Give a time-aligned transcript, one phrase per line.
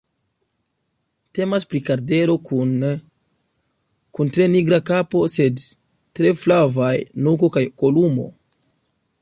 [1.39, 2.81] Temas pri kardelo kun
[4.37, 5.63] tre nigra kapo, sed
[6.21, 6.95] tre flavaj
[7.29, 8.31] nuko kaj kolumo.